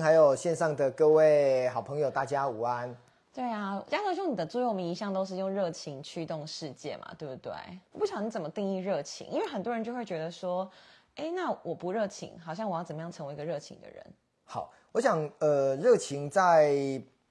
[0.00, 2.94] 还有线上的各位好朋友，大家午安。
[3.34, 7.52] 对啊，嘉德兄，你的座右铭一向都是用热情驱动世界嘛，对不对？
[7.92, 10.68] 我不晓得你怎么定义热情，因为很多人就会觉得说，
[11.16, 14.02] 哎，那我不热情，好像我要怎么样成为一个热情的人？
[14.44, 16.74] 好，我想，呃，热情在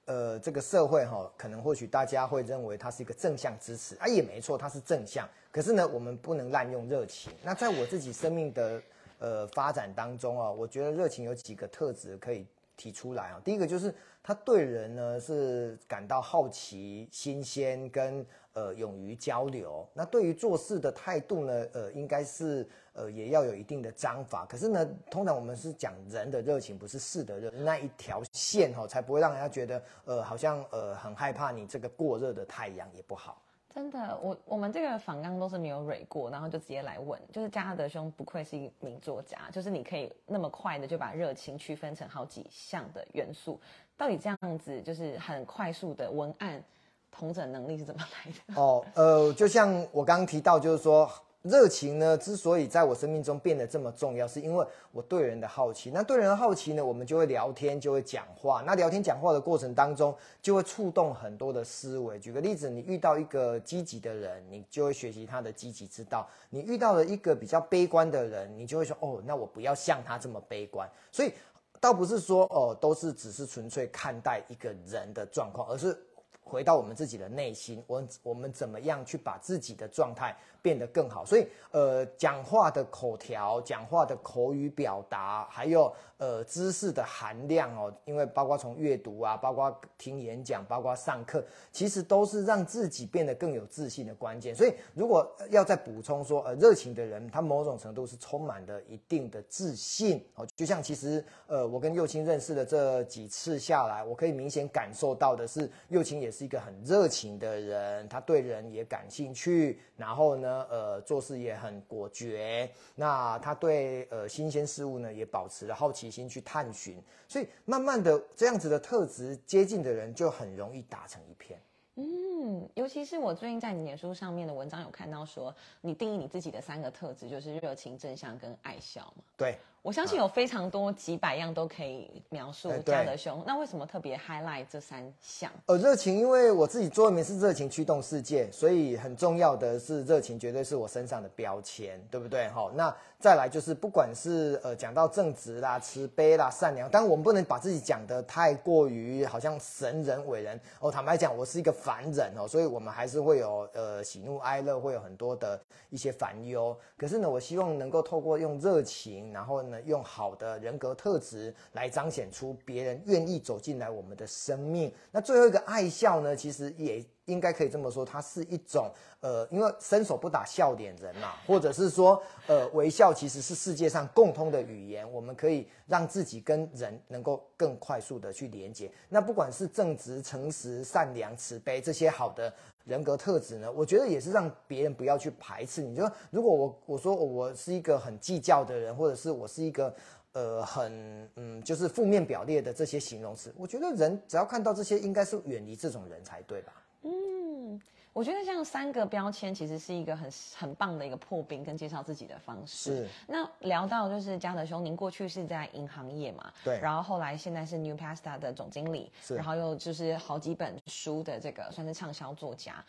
[0.04, 5.28] 呃这个社会哈，可能或许大家会认为它是一个正向支持，啊，也没错，它是正向。
[5.50, 7.32] 可是呢，我们不能滥用热情。
[7.42, 8.80] 那在我自己生命的
[9.24, 12.46] 呃发展当中啊，我觉得热情有几个特质可以
[12.76, 13.40] 提出来啊。
[13.42, 19.88] 第一个就是他对人呢是感到好奇、新鲜跟呃勇于交流。
[19.94, 24.44] 那对于做事的态度呢，呃，应该是呃也要有一定的章法。
[24.44, 33.40] 可是呢，通常我们是讲人的热情，不是事的热那一条线哈，才不会让人家觉得呃好像呃很害怕你这个过热的太阳也不好。
[33.74, 43.60] 真的，我我们这个访纲都是没有蕊过，然后就直接来问，就是加德兄不愧是一名作家，就是你可以那么快的就把热情区分成好几项的元素，
[43.96, 46.62] 到底这样子就是很快速的文案
[47.10, 48.60] 同整能力是怎么来的？
[48.60, 51.10] 哦，呃，就像我刚刚提到，就是说。
[51.44, 55.90] 热情呢，之所以在我生命中变得这么重要，是因为我对人的好奇。
[55.90, 58.62] 那对人的好奇呢，我们就会聊天，就会讲话。
[58.64, 62.18] 那聊天讲话的过程当中，就会触动很多的思维。
[62.18, 70.90] 举个例子，你遇到一个积极的人，你就会学习他的积极之道；你遇到了一个比较悲观的人，你就会说：哦，那我不要像他这么悲观。
[71.12, 71.30] 所以，
[71.78, 75.94] 倒不是说哦，都是只是纯粹看待一个人的状况，而是
[76.42, 80.34] 回到我们自己的内心，我我们怎么样去把自己的状态。
[80.64, 94.54] 变得更好，所以呃，讲话的口条、讲话的口语表达，还有呃知识的含量哦，因为包括从阅读啊，包括听演讲，包括上课，其实都是让自己变得更有自信的关键。
[94.54, 100.46] 所以如果要再补充说，呃，热情的人，他某种程度是充满了一定的自信哦。
[100.56, 110.53] 就像其实呃，我跟幼青认识的这几次下来，我可以明显感受到的是，幼青也是一个很热情的人，他对人也感兴趣，然后呢。
[110.70, 112.70] 呃，做事也很果决。
[112.94, 117.02] 那他对呃新鲜事物呢，也保持了好奇心去探寻。
[117.28, 121.58] 所以慢慢的，这样子的特质接近的人，就很容易打成一片。
[121.96, 129.22] 嗯，尤其是我最近在你脸书上面的文章有看到说，你定义你自己的三个特质就是热情、正向跟爱笑嘛。
[129.36, 129.56] 对。
[129.84, 135.52] 我相信有非常多几百样都可以描述嘉德兄，那为什么特别 highlight 这三项？
[135.66, 142.48] 呃，热情，因为我自己做的名是热情驱动世界，所以很重要的是热情，绝对是我身上的标签，对不对？
[142.48, 150.90] 好，那再来就是不管是呃讲到正直啦、慈悲啦、善良，当然我们不能把自己讲的太过于好像神人伟人哦。
[150.90, 156.74] 坦白讲，我是一个凡人哦，所以我们还是会有呃喜怒哀乐，会有很多的一些烦忧。
[156.96, 159.73] 可是呢，我希望能够透过用热情，然后呢。
[159.82, 164.92] 用好的人格特质来彰显出别人愿意走进来我们的生命。
[165.10, 168.90] 那最后一个爱笑呢，其实也应该可以这么说，它是一种
[169.20, 178.90] 呃，因为伸手不打笑脸人嘛，或者是说呃，微笑其实是世界上共通的语言，我们可以让自己跟人能够更快速的去连接。
[179.08, 182.52] 那不管是正直、诚实、善良、慈悲这些好的。
[182.84, 183.70] 人格特质呢？
[183.72, 185.96] 我觉得也是让别人不要去排斥你。
[185.96, 189.94] 就如果我我说我是一个很计较的人，或者是我是一个
[190.32, 196.72] 呃很嗯就是负面表列的这些形容词，我觉得人只要看到这些，应该是远离这种人才对吧？
[197.02, 197.80] 嗯。
[198.14, 202.94] 我觉得像三个标签其实是一个很很棒的一个破冰跟介绍自己的方式。
[202.94, 203.08] 是。
[203.26, 206.52] 那聊到就是嘉德兄，您过去是在银行业嘛？
[206.64, 206.78] 对。
[206.80, 209.34] 然后后来现在是 New Pasta 的总经理，是。
[209.34, 212.84] 然后又就是好几本书的这个算是畅销作家，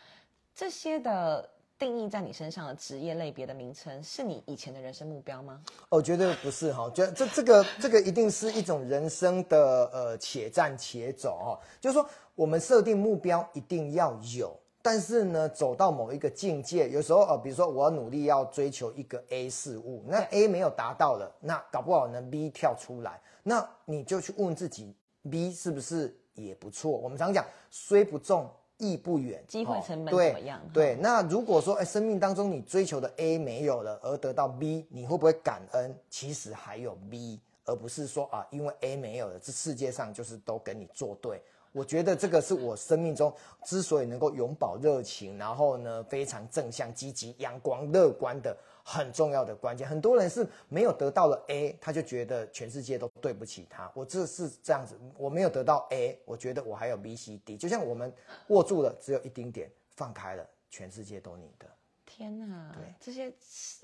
[0.54, 5.60] 这些的定义在你身上的职业类别的名称，是你以前的人生目标吗？
[5.88, 14.56] 哦，绝对不是哈，觉得这这个这个一定是一种人生的呃且战且走哈，就是说我们设定目标一定要有。
[14.86, 24.94] 但是呢，走到某一个境界，有时候呃，比如说我要努力要追求一个 A 事物，那 A 没有达到了，那搞不好呢 B 跳出来，那你就去问自己
[25.28, 26.88] ，B 是不是也不错？
[26.88, 30.60] 我们常讲，虽不中，亦不远，机会成本怎么样？
[30.72, 35.98] 对，那如果说哎，生命当中你追求的 A 没有了，而得到 B，你会不会感恩？
[36.08, 41.42] 其实还有 B，而不是说啊，因为 A 没有了，这世界上就是都跟你作对。
[41.76, 43.30] 我觉得这个是我生命中
[43.62, 49.86] 之所以能够永葆热情，然后呢非常正向、积极、阳光、乐观的很重要的关键。
[49.86, 53.92] 很多人是没有得到了 A，他就觉得全世界都对不起他。
[53.92, 57.58] 我这是这样子，我没有得到 A，我觉得我还有 B、C、D。
[57.58, 58.10] 就像我们
[58.46, 61.66] 握住了只有一丁点，放开了，全世界都你的。
[62.16, 63.30] 天哪对，这些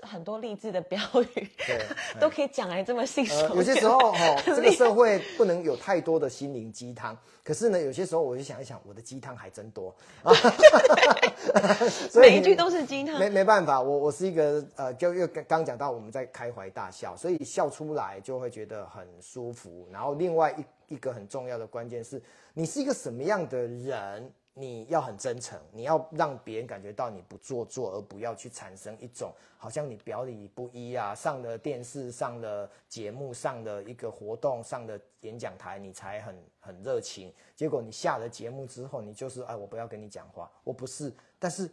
[0.01, 0.99] 很多励志的标
[1.35, 1.85] 语对，
[2.19, 7.15] 都可以讲来这么信手呃，有些时候 哦，这个社会不能有太多的心灵鸡汤。
[7.43, 9.93] 可是呢，有些时候我就想一想，我的鸡汤还真多
[10.23, 10.33] 啊。
[12.09, 19.87] 所每一句都是鸡汤没没办法，我我是一个呃，就又刚刚讲到我们在开怀大笑，所以笑出来就会觉得很舒服。
[19.91, 20.51] 然后另外
[20.87, 22.19] 一一个很重要的关键是，
[22.55, 37.33] 你是一个什么样的人，你要很真诚，你要让别人感觉到你不做作，而不要去产生一种好像你表里不一啊，上了电视、上了节目、上了一个活动、上了演讲台，你才很很热情。
[37.55, 41.11] 结果你下了节目之后，你就是哎，我不要跟你讲话，我不是。
[41.39, 41.67] 但是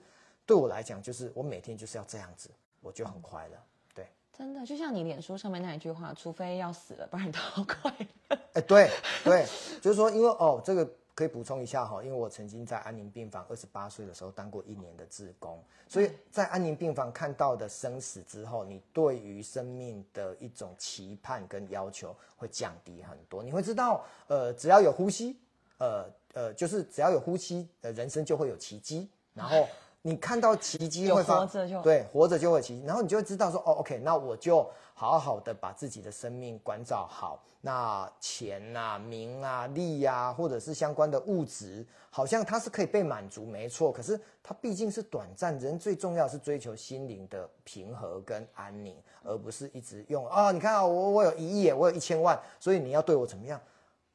[0.47, 2.50] 对我来讲，就是我每天就是要这样子，
[2.81, 3.56] 我就很快乐。
[3.94, 7.94] 对，真的就像你脸书上面那一句话，除非要死了，不然都好快
[8.29, 8.38] 乐。
[8.55, 8.91] 哎，对
[9.23, 9.44] 对，
[9.82, 23.43] 就是说，因为哦，这个可以补充一下哈，因为我曾经在安宁病房二十八岁的时候当过一年的志工，所以在安宁病房看到的生死之后，你对于生命的一种期盼跟要求会降低很多。
[23.43, 25.38] 你会知道，呃，只要有呼吸，
[25.76, 29.06] 呃呃，就是只要有呼吸，呃，人生就会有奇迹。
[29.34, 29.69] 然后
[30.02, 37.43] 你看到奇迹会发活着就对，活着就会奇迹，然后你就会知道说，哦，OK，那我就好好的把自己的生命关照好。
[37.61, 43.93] 那钱啊、名啊、利啊，或者是相关的物质，好像它是可以被满足，没错。
[43.93, 53.61] 可是它毕竟是短暂，人最重要是追求心灵的平和跟安宁，而不是一直用啊，你看啊，我我有一亿，我有一千万，所以你要对我怎么样？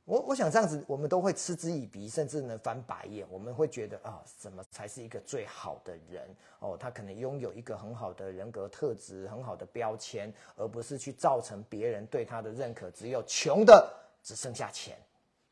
[0.05, 3.25] 我我想这样子，我们都会嗤之以鼻，甚至呢翻白眼。
[3.29, 6.29] 我们会觉得啊，什么才是一个最好的人？
[6.59, 12.91] 哦，他可能拥有一个很好的人格特质，很好的标签，而不是去造成别人对他的认可。
[12.91, 13.91] 只有穷的
[14.21, 14.95] 只剩下钱，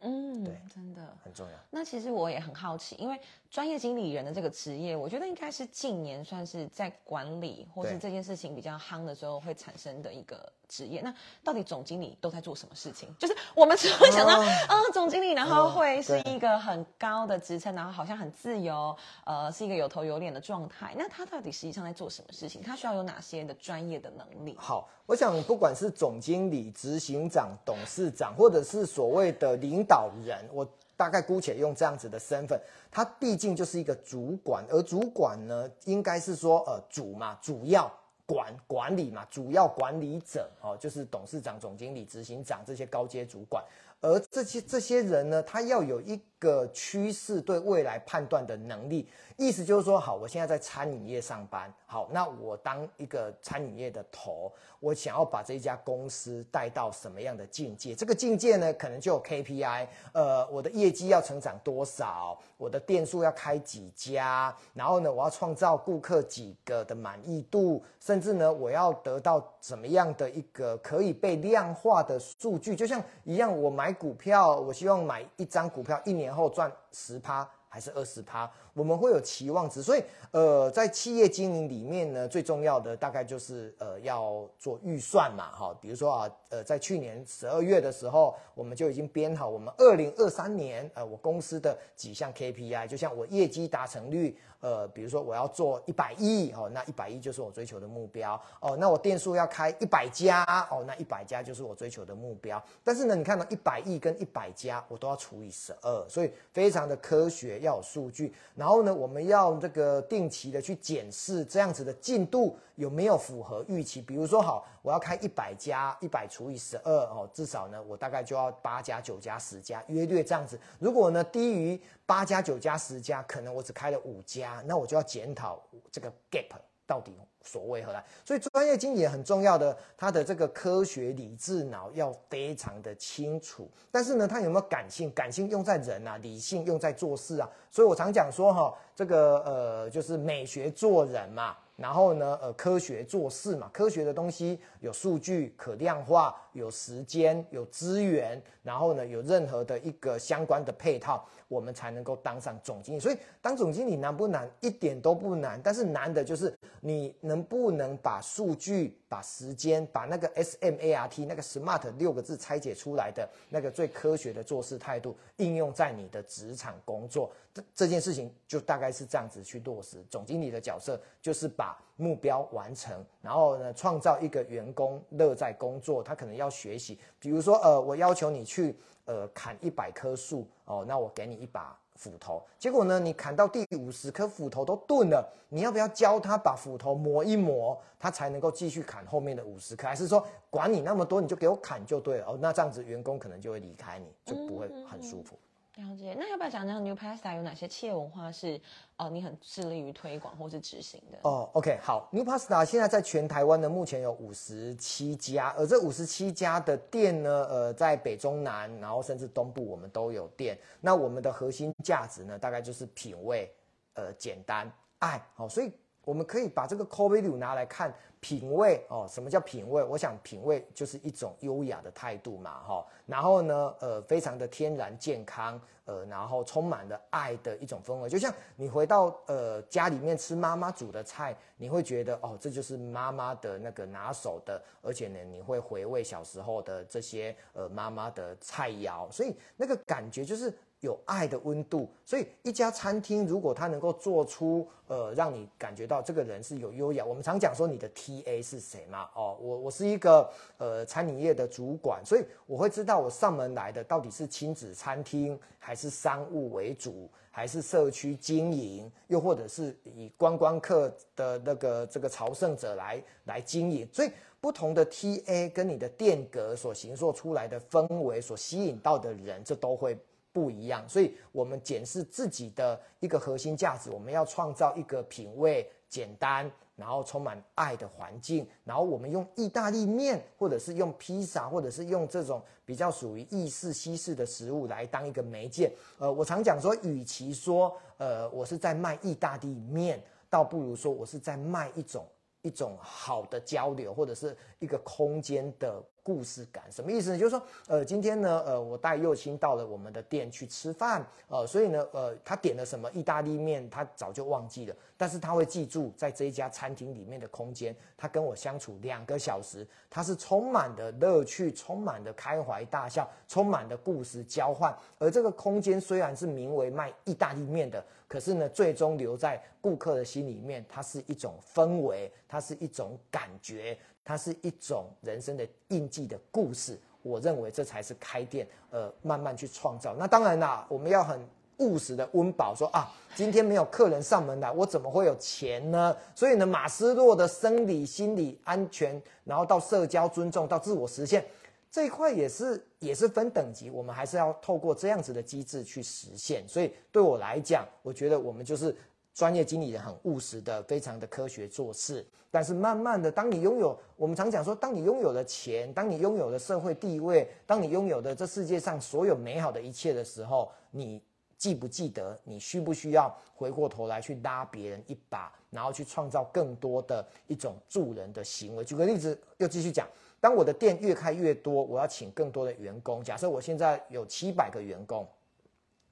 [0.02, 1.02] 嗯，对真的。
[1.24, 1.58] 很重要。
[1.72, 3.20] 那其实我也很好奇，因为
[3.54, 11.02] 专业经理人的这个职业，我觉得应该是近年算是在管理或是对这件事情比较夯的时候会产生的一个职业。
[11.02, 11.14] 那
[11.44, 13.16] 到底总经理都在做什么事情？
[13.20, 20.96] 就是我们 只会想到，哦啊、总经理，然后会是一个很高的职称，然后好像很自由，呃，是一个有头有脸的状态。
[20.98, 22.60] 那他到底实际上在做什么事情？
[22.60, 24.56] 他需要有哪些的专业的能力？
[24.58, 32.60] 好，我想不管是总经理、执行长、董事长，或者是所谓的领导人，我大概姑且用这样子的身份，
[32.92, 37.92] 他毕竟就是一个主管，而主管呢，应该是说呃主嘛，主要
[38.26, 43.64] 管管理嘛，主要管理者哦，就是董事长、总经理、执行长这些高阶主管。
[44.04, 49.08] 而这些这些人呢，他要有一个趋势对未来判断的能力。
[49.38, 54.52] 意思就是说，好，我现在在餐饮业上班，好，那我当一个餐饮业的头，
[54.82, 57.96] 我想要把这一家公司带到什么样的境界？
[57.96, 72.76] 这个境界呢，可能就有 KPI，呃，我的业绩要成长多少，我的店数要开几家，然后呢，我要创造顾客几个的满意度，甚至呢，我要得到怎么样的一个可以被量化的数据？
[72.76, 77.50] 就像一样，我买股票，我希望买一张股票一年后赚十趴。
[77.74, 102.64] 还是二十趴，我们会有期望值，所以呃，在企业经营里面呢，最重要的大概就是呃要做预算嘛，哈，比如说啊，呃，在去年十二月的时候，我们就已经编好我们二零二三年呃我公司的几项 KPI，就像我业绩达成率，呃，比如说我要做一百亿哦，那一百亿就是我追求的目标哦，那我店数要开一百家哦，那一百家就是我追求的目标。
[102.82, 108.34] 但是呢，你看到一百亿跟一百家，我都要除以十二，所以非常的科学，要有数据。
[108.56, 114.02] 然后呢，我们要这个定期的去检视这样子的进度有没有符合预期。
[114.02, 120.60] 比如说，好，我要开一百家，一百除以十二哦，至少呢，我大概就要八家、九家、十家，约略这样子。
[120.78, 126.50] 如果呢低于八家、九家、十家，可能我只开了五家，那我就要检讨这个 gap
[126.86, 128.04] 到底所谓何来。
[128.26, 133.72] 所以专业经理很重要的，他的这个科学理智脑要非常的清楚。
[133.90, 135.10] 但是呢，他有没有感性？
[135.14, 137.50] 感性用在人啊，理性用在做事啊。
[137.72, 141.56] 所以我常讲说哈，这个呃就是美学做人嘛。
[141.76, 153.00] 然后呢，呃，科学做事嘛，科学的东西有数据可量化，有时间，有资源，然后呢，有任何的一个相关的配套，我们才能够当上总经理。
[153.00, 154.50] 所以当总经理难不难？
[154.62, 167.32] 一点都不难，但是难的就是你能不能把数据、把时间、把那个 S M A R T 那个 SMART 六个字拆解出来的那个最科学的做事态度，应用在你的职场工作。
[167.54, 170.04] 这这件事情就大概是这样子去落实。
[170.10, 176.02] 总经理的角色就是把目标完成，然后呢，创造一个员工乐在工作。
[176.02, 182.44] 他可能要学习，比如说，呃，我要求你去呃砍一百棵树哦，那我给你一把斧头。
[182.58, 189.88] 结果呢，你砍到第五十颗斧头都钝了，你要不要教他把斧头磨一磨，他才能够继续砍后面的五十颗？
[189.88, 192.26] 还是说管你那么多，你就给我砍就对了？
[192.28, 195.38] 哦，那这样子员工可能就会离开你，就不会很舒服。
[195.76, 198.62] 了解，那要不要讲讲 New Pasta 有哪些企业文化是
[198.96, 201.18] 呃你很致力于推广或是执行的？
[201.24, 210.56] 哦，OK，好，New Pasta 现在在全台湾呢，目前有五十七家，而这五十七家的店呢，呃，在北中南，然后甚至东部我们都有店。
[210.80, 213.52] 那我们的核心价值呢，大概就是品味，
[213.96, 215.72] 呃，简单，爱，好，所以
[216.06, 217.94] 我们可以把这个 Core Value 拿来看。
[218.24, 219.84] 品味哦，什么叫品味？
[219.84, 222.88] 我想品味就是一种优雅的态度嘛，哈。
[223.06, 228.08] 然后呢，呃，非常的天然健康，呃，然后充满了爱的一种氛围。
[228.08, 240.58] 就像你回到呃家里面吃妈妈煮的菜，你会觉得哦，这就是妈妈的那个拿手的，而且呢，你会回味小时候的这些呃妈妈的菜肴，所以那个感觉就是。
[240.84, 247.06] 有爱的温度，所以一家餐厅如果它能够做出呃，让你感觉到这个人是有优雅。
[247.06, 249.10] 我们常讲说你的 T A 是谁嘛？
[249.16, 263.88] 哦，我我是一个呃餐饮业的主管，所以我会知道我上门来的到底是亲子餐厅，还是商务为主，还是社区经营，又或者是以观光客的那个这个朝圣者来来经营。
[263.94, 264.12] 所以
[264.42, 269.98] 不同的 T A 跟你的店格所形塑出来的氛围，所吸引到的人，这都会。
[270.34, 278.46] 不一样，所以我们检视自己的一个核心价值，我们要创造一个品味简单，然后充满爱的环境。
[278.64, 285.72] 然后我们用意大利面，或者是用披萨，或者是用这种比较属于意式西式的食物来当一个媒介。
[286.00, 292.04] 呃，我常讲说，与其说呃我是在卖意大利面，倒不如说我是在卖一种
[292.44, 295.84] 一种好的交流，或者是一个空间的。
[296.06, 297.18] 故事感什么意思呢？
[297.18, 314.78] 就是说，呃，今天呢，呃，我带幼青到了我们的店去吃饭，呃，所以呢，呃，他点了什么意大利面，他早就忘记了，但是他会记住在这一家餐厅里面的空间，他跟我相处两个小时，他是充满的乐趣，充满的开怀大笑，充满的故事交换。
[315.00, 317.82] 而这个空间虽然是名为卖意大利面的，
[318.14, 323.76] 可是呢，最终留在顾客的心里面，它是一种氛围，它是一种感觉。
[324.06, 329.96] 它是一种人生的印记的故事，我认为这才是开店，呃，慢慢去创造。
[329.98, 331.20] 那当然啦，我们要很
[331.58, 335.96] 务实的温饱，说啊，今天没有客人上门来，我怎么会有钱呢？
[336.14, 341.26] 所以呢，马斯洛的生理、心理安全，然后到社交尊重，到自我实现
[341.74, 346.48] 这一块也是也是分等级，我们还是要透过这样子的机制去实现。
[346.48, 348.74] 所以对我来讲，我觉得我们就是。
[349.16, 352.04] 专业经理人很务实的，非常的科学做事。
[352.32, 361.00] 但是慢慢的，当你拥有，我们常讲说，当你拥有了钱，当你拥有了社会地位，当你拥有的这世界上所有美好的一切的时候，你
[361.38, 368.66] 记不记得，你需不需要回过头来去拉别人一把，然后去创造更多的一种助人的行为？
[368.66, 369.88] 举个例子，又继续讲，
[370.24, 373.04] 当我的店越开越多，我要请更多的员工。
[373.04, 375.06] 假设我现在有七百个员工，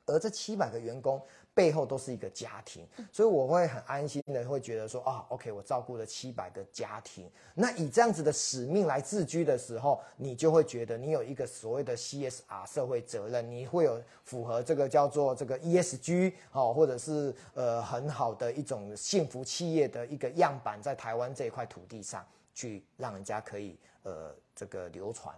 [0.05, 1.21] 而这七百个员工。
[1.53, 7.29] 背后都是一个家庭，所以我会很安心的，会觉得说啊，OK，我照顾了七百个家庭。
[7.53, 25.35] 那以这样子的使命来自居的时候，你就会觉得你有一个所谓的 CSR 社会责任，你会有符合这个叫做这个 ESG 哦，或者是呃很好的一种幸福企业的一个样板，在台湾这一块土地上去让人家可以呃这个流传。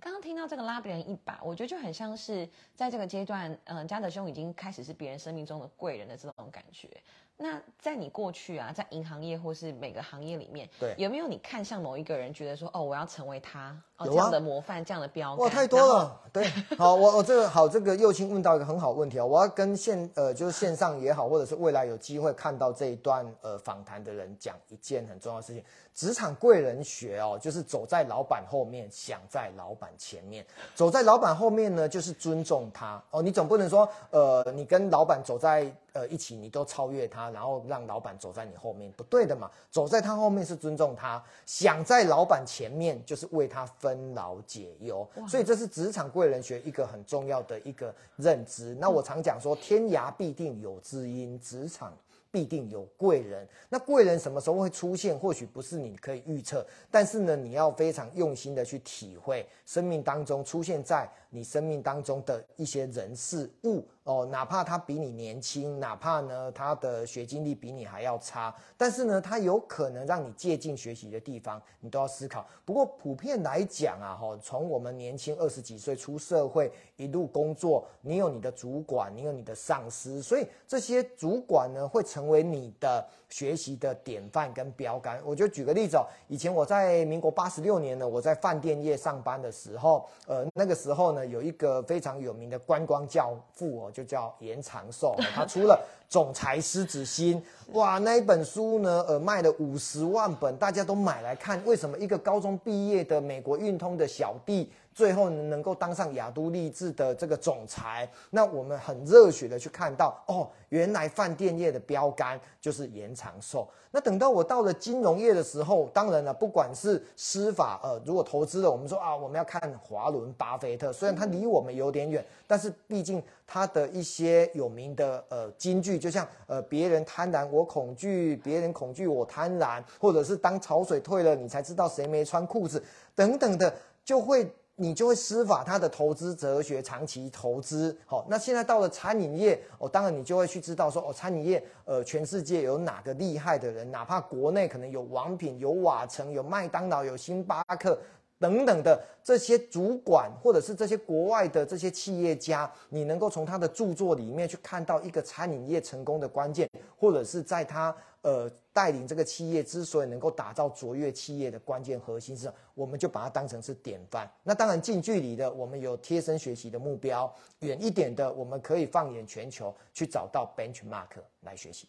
[0.00, 6.88] 刚刚听到这个拉别人一把，我觉得就很像是在这个阶段，嗯，嘉德兄已经开始是别人生命中的贵人的这种感觉。
[7.36, 15.44] 那在你过去啊，在银行业或是每个行业里面，对，有没有你看向某一个人，觉得说，哦，我要成为他，哦，这样的模范，这样的标杆？
[15.44, 16.20] 哇，太多了。
[16.32, 16.48] 对，
[16.78, 25.62] 好，我我这个好，这个右青问到一个很好问题啊，我要跟线呃，就是线上也好，或者是未来有机会看到这一段呃访谈的人讲一件很重要的事情。
[25.92, 30.46] 职场贵人学哦，就是走在老板后面，想在老板前面。
[30.76, 33.20] 走在老板后面呢，就是尊重他哦。
[33.20, 39.50] 你总不能说，呃，你跟老板走在呃一起，你都超越他，然后让老板走在你后面，不对的嘛。
[39.70, 45.08] 走在他后面是尊重他，想在老板前面就是为他分劳解忧。
[45.26, 48.76] 所以这是职场贵人学一个很重要的一个认知。
[48.78, 51.96] 那我常讲说，天涯必定有知音，职场。
[52.30, 55.16] 必定有贵人，那贵人什么时候会出现？
[55.16, 72.46] 或许不是你可以预测，但是呢，你要非常用心的去体会生命当中出现在你生命当中的一些人事物，哦，哪怕他比你年轻，哪怕呢他的学经历比你还要差，但是呢，他有可能让你借鉴学习的地方，你都要思考。
[72.66, 85.18] 不过普遍来讲啊，哈，从我们年轻二十几岁出社会，一路工作，你有你的主管，你有你的上司，所以这些主管呢会成为你的学习的典范跟标杆。
[85.24, 93.90] 我就举个例子哦，以前我在民国八十六年呢，我在饭店业上班的时候，呃，那个时候呢有一个非常有名的观光教父哦。
[93.94, 95.80] 就叫延长寿，他出了
[96.12, 97.40] 《总裁狮子心》，
[97.78, 101.64] 哇，那一本书呢，呃，卖了五十万本，大家都买来看。
[101.64, 104.68] 为什么一个高中毕业的美国运通的小弟？
[104.94, 113.68] 最后能够当上雅都励志的这个总裁，那我们很热血的去看到哦，原来饭店业的标杆就是延长寿。
[113.90, 132.82] 那等到我到了金融业的时候，当然了，不管是司法，呃，如果投资的，我们说啊，我们要看华伦巴菲特，虽然他离我们有点远，但是毕竟他的一些有名的呃金句，就像呃别人贪婪我恐惧，别人恐惧我贪婪，或者是当潮水退了，你才知道谁没穿裤子
[133.14, 133.74] 等等的，
[134.04, 134.48] 就会。
[134.76, 137.96] 你就会施法他的投资哲学，长期投资。
[138.06, 143.90] 好，那现在到了餐饮业，哦，当然你就会去知道说，哦，餐饮业，呃，全世界有哪个厉害的人？
[143.90, 147.98] 哪怕国内可能有王品、有瓦城、有麦当劳、有星巴克。
[148.40, 164.28] 等等的这些主管，或者是这些国外的这些企业家，你能够从他的著作里面去看到一个餐饮业成功的关键，或者是在他呃带领这个企业之所以能够打造卓越企业的关键核心是，我们就把它当成是典范。
[164.42, 171.10] 那当然近距离的，我们有贴身学习的目标；远一点的，我们可以放眼全球去找到 benchmark
[171.42, 171.86] 来学习。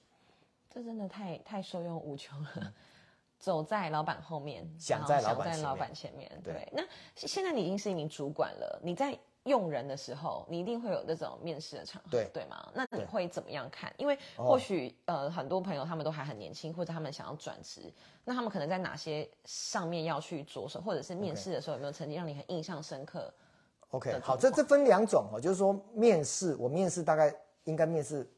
[0.69, 2.73] 这真的太太受用无穷了。
[3.37, 5.35] 走在老板后面，想在老
[5.75, 6.29] 板前面。
[6.43, 6.83] 对，那
[7.15, 12.69] 现在你已经是一名主管了，你在用人的时候，你一定会有那种面试的场合，对对吗？
[12.73, 13.93] 那你会怎么样看？
[13.97, 17.91] 因为或许呃，很多朋友他们都还很年轻，或者他们想要转职，
[18.23, 23.33] 那他们可能在哪些上面要去着手，或者是面试的时候有没有曾经让你很印象深刻
[23.91, 27.33] ？OK，好，这这分两种哦，就是说面试，我面试大概
[27.65, 28.29] 应该面试。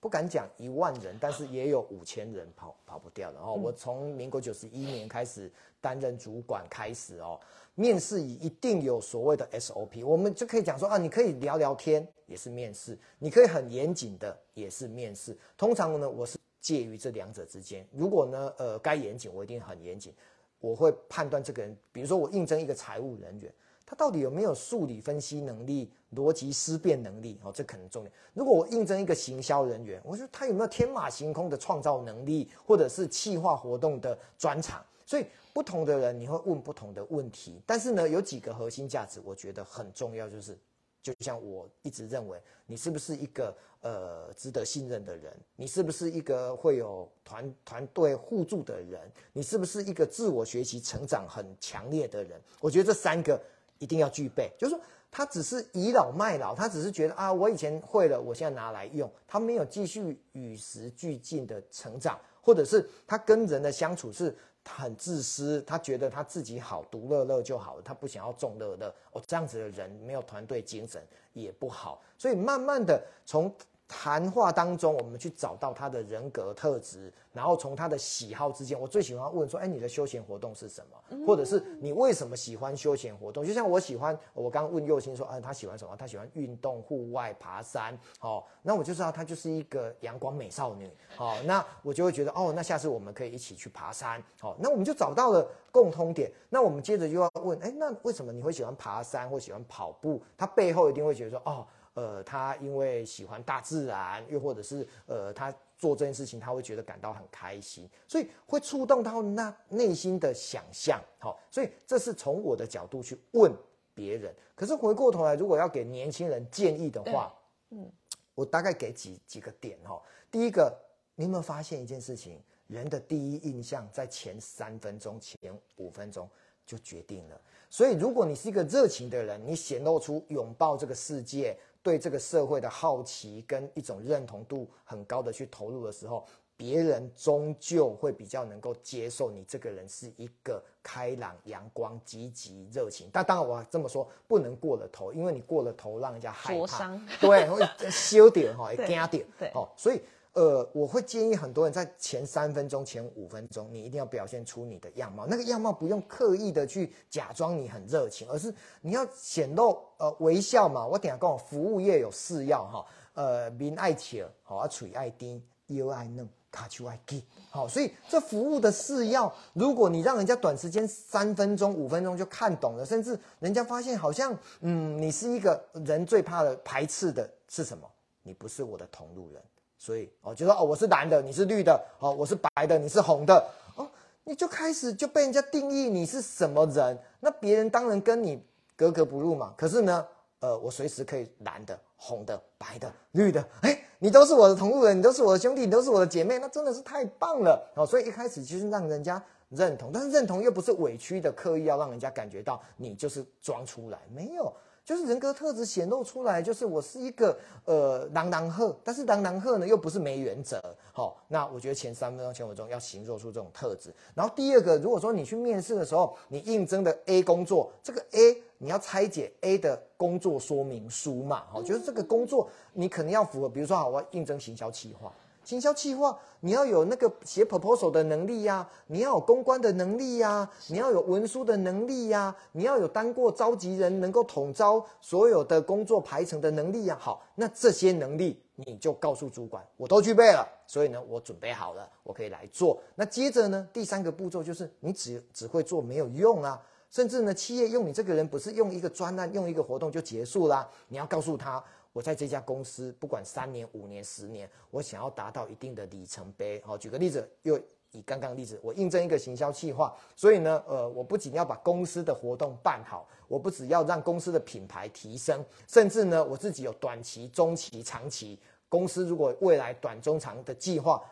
[0.00, 3.52] 不敢讲一万人，但是也有五千人跑跑不掉的哦。
[3.52, 7.38] 我从民国九十一年开始担任主管开始哦，
[7.74, 15.36] 面试一定有所谓的 SOP，我们就可以讲说啊，你可以聊聊天也是面试，你可以很严谨的也是面试。
[15.58, 17.86] 通常呢，我是介于这两者之间。
[17.92, 20.14] 如果呢，呃，该严谨我一定很严谨，
[20.60, 23.52] 我会判断这个人，比如说我应征一个财务人员。
[23.90, 27.40] 他到底有没有数理分析能力、逻辑思辨能力？
[27.42, 28.12] 哦，这可能重点。
[28.34, 34.80] 如果我应征一个行销人员，我说他有没有天马行空的创造能力，或者是企划活动的专长？
[35.04, 37.60] 所以不同的人你会问不同的问题。
[37.66, 40.56] 但是呢，有几个核心价值，我觉得很重要，就是
[41.02, 45.36] 就像我一直认为，你是不是一个呃值得信任的人？
[45.56, 49.00] 你是不是一个会有团团队互助的人？
[49.32, 52.40] 你是不是一个自我学习成长很强烈的人？
[52.60, 53.42] 我觉得这三个。
[53.80, 64.32] 一定要具备，就是说他只是倚老卖老，他只是觉得啊，我以前会了，我现在拿来用，他没有继续与时俱进的成长，或者是他跟人的相处是
[64.64, 68.94] 很自私，他觉得他自己好，独乐乐就好了，他不想要众乐乐。
[69.10, 73.52] 哦，这样子的人没有团队精神也不好，所以慢慢的从。
[73.92, 81.26] 谈话当中，我们去找到他的人格特质，然后从他的喜好之间，我最喜欢问说：“哎，你的休闲活动是什么？
[81.26, 85.96] 或者是你为什么喜欢休闲活动？”就像我喜欢，我刚刚问佑星说：“啊，他喜欢什么？
[85.96, 90.88] 他喜欢运动、户外、爬山。”哦，那我就知道他就是一个阳光美少女。
[91.16, 94.22] 好，那我就会觉得哦，那下次我们可以一起去爬山。
[94.38, 96.30] 好，那我们就找到了共通点。
[96.48, 100.22] 那我们接着就要问：哎，那为什么你会喜欢爬山或喜欢跑步？
[100.38, 101.66] 他背后一定会觉得说：哦。
[101.94, 111.02] 呃，他因为喜欢大自然，又或者是呃，他做这件事情，他会觉得感到很开心，所以会触动到那内心的想象。
[111.18, 113.52] 好，所以这是从我的角度去问
[113.94, 114.34] 别人。
[114.54, 117.34] 可是回过头来，如果要给年轻人建议的话，
[117.70, 117.90] 嗯，
[118.34, 120.00] 我大概给几几个点哈。
[120.30, 120.72] 第一个，
[121.16, 122.40] 你有没有发现一件事情？
[122.68, 125.36] 人的第一印象在前三分钟、前
[125.74, 126.30] 五分钟
[126.64, 127.40] 就决定了。
[127.68, 131.58] 所以，如果你是一个热情的人，你显露出拥抱这个世界。
[131.82, 143.08] 对这个社会的好奇跟一种认同度很高的去投入的时候，别人终究会比较能够接受你这个人是一个开朗、阳光、积极、热情。
[143.12, 150.00] 但当然，我这么说不能过了头，因为你过了头，让人家害怕，对，会羞点哈，惊点，对，哦，所以。
[150.32, 155.26] 呃，我会建议很多人在前三分钟、前五分钟，你一定要表现出你的样貌。
[155.26, 160.86] 那个样貌不用刻意的去假装你很热情，而是你要显露呃微笑嘛。
[160.86, 177.90] 我等下跟我服务业有四要哈，呃面爱笑，好啊嘴爱甜，腰爱嫩，卡手爱紧，好，所以这服务的四要，如果你让人家短时间三分钟、五分钟就看懂了，甚至人家发现好像，嗯，你是一个人最怕的排斥的是什么？
[178.22, 179.42] 你不是我的同路人，
[179.80, 183.42] 所以哦，就说哦，我是蓝的，你是绿的，哦，我是白的，你是红的，
[183.76, 183.88] 哦，
[184.24, 188.44] 你就开始就被人家定义你是什么人，那别人当然跟你
[188.76, 189.54] 格格不入嘛。
[189.56, 190.06] 可是呢，
[190.40, 197.86] 呃，我随时可以蓝的、红的、白的、绿的，哎，你都是我的同路人，你都是我的兄弟，你都是我的姐妹，那真的是太棒了哦。
[197.86, 204.52] 所以一开始就是让人家认同，但是认同又不是委屈的，刻意要让人家感觉到你就是装出来，没有。
[204.90, 210.60] 就是人格特质显露出来，就是我是一个呃狼狼鹤，但是狼狼鹤呢又不是没原则，
[210.92, 213.94] 好，那我觉得前三分钟、前五分钟要形若出这种特质。
[214.16, 225.12] 然后第二个，如果说你去面试的时候，你应征的 A 工作，这个 A 你要拆解 A 的工作说明书嘛，好，就是这个工作你可能要符合，比如说好，我要应征行销企划。
[225.50, 236.96] 行销企划，你要有那个写 proposal 的能力呀，你要有公关的能力呀，你要有文书的能力呀，你要有当过召集人，能够统招所有的工作排程的能力呀。
[237.00, 242.80] 好，那这些能力你就告诉主管，我都具备了，所以呢，我准备好了，我可以来做。
[242.94, 251.60] 那接着呢，第三个步骤就是你只只会做没有用啊，甚至呢，企业用你这个人不是用一个专案，用一个活动就结束啦，你要告诉他。
[251.92, 256.60] 我在这家公司，不管三年、五年、十年，我想要达到一定的里程碑。
[256.64, 257.58] 好，举个例子，又
[257.90, 268.38] 以刚刚例子，我应征一个行销计划，所以呢，呃，我不仅要把公司的活动办好，我不只要让公司的品牌提升，甚至呢，我自己有短期、中期、长期。
[268.68, 271.02] 公司如果未来短、中、长的计划，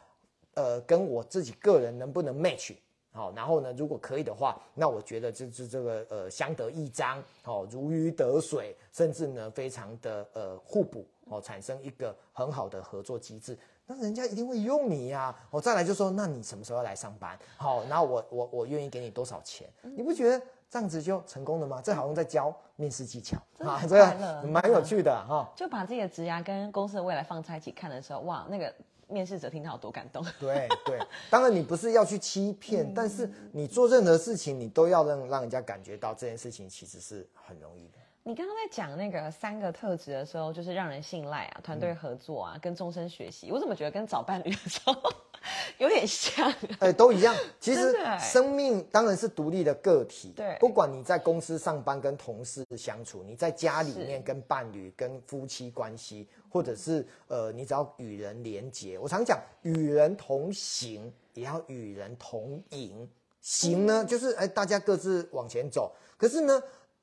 [0.54, 2.76] 呃，跟我自己个人能不能 match？
[3.18, 15.34] 好，然后呢，如果可以的话，那我觉得这这这个呃相得益彰，哦，如鱼得水，甚至呢非常的呃互补，哦，产生一个很好的合作机制，那人家一定会用你呀。
[15.50, 17.36] 哦，再来就说，那你什么时候要来上班？
[17.56, 19.68] 好，那我我我愿意给你多少钱？
[19.82, 21.82] 你不觉得这样子就成功了吗？
[21.82, 25.50] 这好像在教面试技巧啊，这个蛮有趣的哈。
[25.56, 28.72] 就把自己的职涯跟公司的未来放在一起看的时候，哇，那个。
[29.08, 30.24] 面试者听到有多感动。
[30.38, 30.98] 对对，
[31.30, 37.98] 当然你不是要去欺骗，但是你做任何事情，你都要让让人家感觉到这件事情其实是很容易的。
[38.28, 43.50] 你刚刚在讲那个三个特质的时候，就是让人信赖啊，团队合作啊，跟终身学习。
[43.50, 44.94] 我怎么觉得跟找伴侣的时候
[45.80, 46.52] 有点像？
[46.78, 47.34] 哎，都一样。
[47.58, 50.34] 其实生命当然是独立的个体。
[50.36, 58.98] 对，不管你在公司上班跟同事相处，你在家里面跟伴侣、跟夫妻关系，或者是呃，你只要与人连结。
[58.98, 63.08] 我常讲，与人同行也要与人同赢。
[63.40, 65.90] 行呢，就是哎，大家各自往前走。
[66.18, 66.60] 可是呢？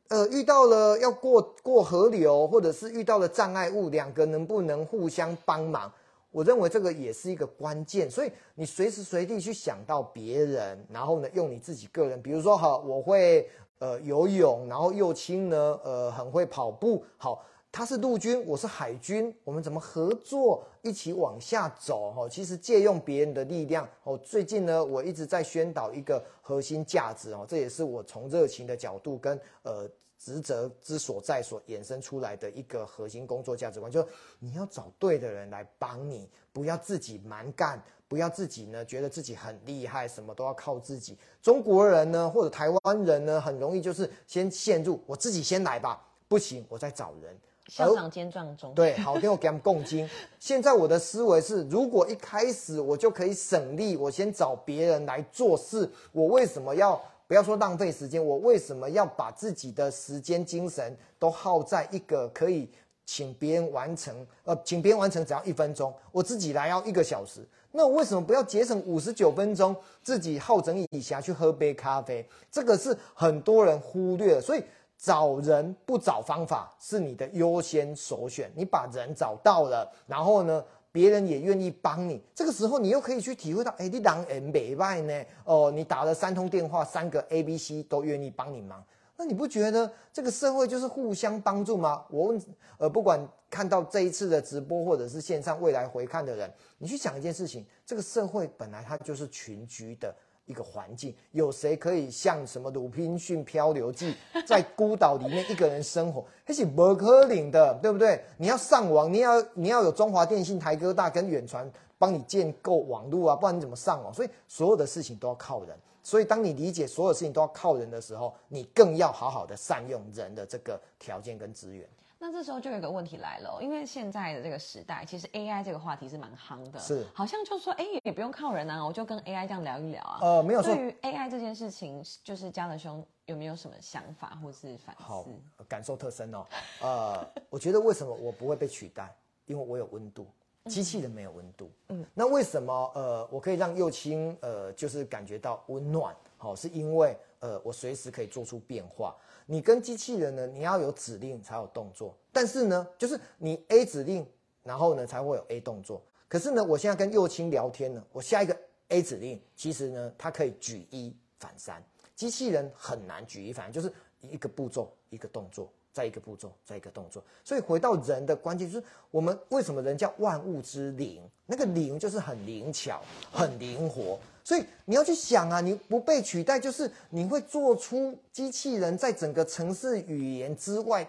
[0.10, 5.92] 呃，遇到了要过过河流，或者是遇到了障碍物，两个能不能互相帮忙？
[6.32, 8.10] 我认为这个也是一个关键。
[8.10, 17.44] 所以你随时随地去想到别人，然后呢，用你自己个人，比如说，哈，我会呃游泳，然后右青呢，呃，很会跑步，好。
[17.76, 22.10] 他是陆军，我是海军，我们怎么合作一起往下走？
[22.10, 23.86] 哈，其实借用别人的力量。
[24.04, 29.86] 哦，最近呢，我一直在宣导一个核心价值哦，这也是我从热情的角度跟呃
[30.18, 34.08] 职责之所在所衍生出来的一个核心工作价值观，就是
[34.40, 41.18] 你要找对的人来帮你，不要自己蛮干，不要自己呢觉得自己很厉害，什么都要靠自己。
[41.42, 47.38] 中国人呢，或者台湾人呢，很容易就是先陷入我自己先来吧，不行，我再找人。
[47.68, 50.08] 校长兼撞中，对，好，听我给他们共金。
[50.40, 58.24] 现在我的思维是，如果一开始我就可以省力，我先找别人来做事，我为什么要不要说浪费时间？
[58.24, 62.70] 我为什么要把自己的时间、精神都耗在一个可以
[63.04, 64.16] 请别人完成？
[64.44, 67.40] 呃，请别人完成只要一分钟，我自己来要一个小时，
[67.72, 72.24] 那我为什么不要节省五十九分钟，自己好整以暇去喝杯咖啡？
[72.52, 74.64] 这个是很多人忽略，所以。
[74.98, 78.52] 找人不找方法是你的优先首选。
[78.56, 82.22] 你把人找到了，然后呢，别人也愿意帮你。
[82.34, 85.26] 这个时候，你又可以去体会到，哎，你当人美外呢？
[85.44, 88.84] 哦，你打了三通电话，三个 A、B、C 都愿意帮你忙。
[89.18, 92.04] 那你不觉得这个社会就是互相帮助吗？
[92.10, 92.42] 我问，
[92.78, 100.14] 呃，不管看到这一次的直播，或者是线上未来回看的人，你去想一件事情：这个社会本来它就是群居的。
[100.46, 104.14] 一个环境，有谁可以像什么《鲁滨逊漂流记》
[104.46, 106.26] 在孤岛里面一个人生活？
[106.46, 108.24] 那是不可能的，对不对？
[108.38, 114.14] 你要上网，你要你要有中华电信、台哥大跟远传帮你建构网络啊，不然你怎么上网？
[114.14, 115.76] 所以所有的事情都要靠人。
[116.04, 121.88] 所以当你理解所有事情都要靠人的时候，你更要好好的善用人的这个条件跟资源。
[122.18, 130.20] 那这时候就有一个问题来了，因为现在的这个时代，其实 AI 这个话题是蛮夯的，是好像就说，哎，也不用靠人啊，我就跟 AI 这样聊一聊啊。
[130.22, 130.88] 呃，没有错对。
[130.88, 135.30] 于 AI 这件事情，就是嘉德兄有没有什么想法或是反好思？，
[135.68, 136.46] 感受特深哦。
[136.82, 139.14] 呃，我觉得为什么我不会被取代？
[139.46, 140.26] 因为我有温度，
[140.66, 141.70] 机器人没有温度。
[141.90, 146.16] 嗯，那为什么呃我可以让幼青呃就是感觉到温暖？
[146.38, 149.16] 好、是因为呃我随时可以做出变化。
[149.46, 154.26] 你跟机器人呢，你要有指令才有动作，但是呢，就是你 A 指令，
[154.64, 156.02] 然后呢才会有 A 动作。
[156.28, 158.58] 可是呢，我现在跟幼青聊天呢，我下一个
[158.90, 161.84] A 指令，其实呢，它可以举一反三。
[162.16, 167.24] 机器人很难举一反三，就是一个步骤一个动作，再一个步骤再一个动作。
[167.44, 171.22] 所以回到人的关键，就是我们为什么人叫万物之灵？
[171.46, 174.18] 那个灵就是很灵巧、很灵活。
[174.46, 181.06] 所以你要去想啊，你不被取代，就是你会做出机器人在整个城市语言之外，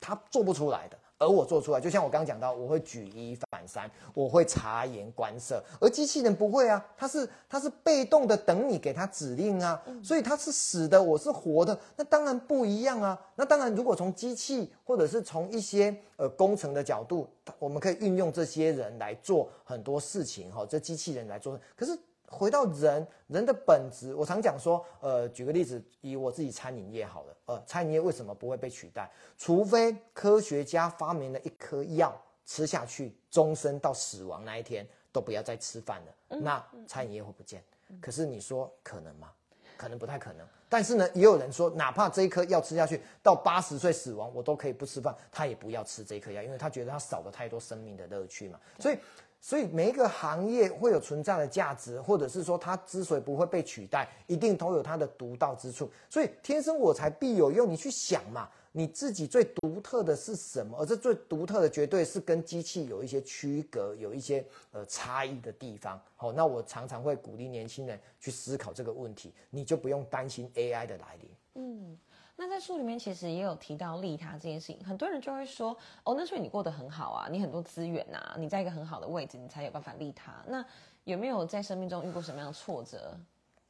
[0.00, 0.96] 它做不出来的。
[1.20, 13.20] 而我做出来，就像我刚刚讲到，我会举一反三，我会察言观色，而机器人不会啊，它是它是被动的等你给它指令啊，所以它是死的，我是活的，那当然不一样啊。
[13.34, 21.98] 那当然，如果从机器或者是从一些呃工程的角度，我们可以运用这些人来做很多事情哈，这机器人来做，可是。
[22.30, 29.10] 回到人人的本质，我常讲说，呃，举个例子，以我自己餐饮业好了，呃，餐饮业为什么不会被取代？
[29.38, 32.14] 除非科学家发明了一颗药，
[32.44, 37.64] 吃下去终身到死亡那一天都不要再吃饭了，那餐饮业会不见。
[38.00, 39.32] 可是你说可能吗？
[39.78, 40.46] 可能不太可能。
[40.68, 48.60] 但是呢，也有人说，哪怕这一颗药吃下去到八十岁死亡，我都可以不吃饭，他也不要吃这一颗药，因为他觉得他少了太多生命的乐趣嘛。
[48.78, 48.98] 所以。
[49.40, 55.90] 所以每一个行业会有存在的价值，或者是说它之所以不会被取代，一定都有它的独到之处。
[56.10, 60.76] 所以天生我材必有用，你去想嘛，你自己最独特的是什么？
[60.78, 66.00] 而这最独特的绝对是跟机器有一些区隔，有一些呃差异的地方。
[66.16, 71.30] 好，那我常常会鼓励年轻人去思考这个问题，你就不用担心 AI 的来临。
[71.54, 71.98] 嗯，
[72.40, 80.32] 那在书里面其实也有提到利他这件事情，很多人就会说，哦，那所以你过得很好啊，你很多资源啊、你在一个很好的位置，你才有办法利他。
[80.46, 80.64] 那
[81.02, 83.12] 有没有在生命中遇过什么样的挫折，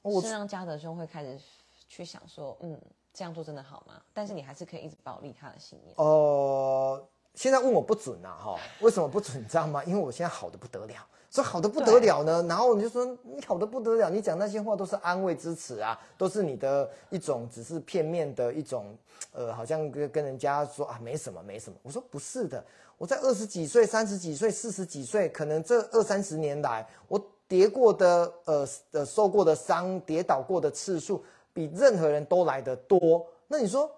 [0.03, 1.41] 我是让嘉德兄会开始
[1.89, 2.79] 去想说，嗯，
[3.15, 4.03] 这样做真的好吗？
[4.13, 5.95] 但是你还是可以一直保利他的信念。
[5.97, 9.41] 呃，现在问我不准啊，哈，为什么不准？
[9.41, 9.81] 你知道吗？
[9.85, 10.95] 因为我现在好的不得了，
[11.31, 18.93] 说好的不得了呢，然后你就说你好的不得了，你讲那些话都是安慰支持啊，都是你的一种只是片面的一种，
[19.31, 21.79] 呃，好像跟跟人家说啊没什么没什么。
[21.85, 22.65] 我说不是的，
[22.97, 31.23] 我在二十几岁、三十几岁、四十几岁，可能这二三十年来，我跌过的呃呃受过的伤、跌倒过的次数，
[31.53, 33.25] 比任何人都来得多。
[33.47, 33.89] 那你说？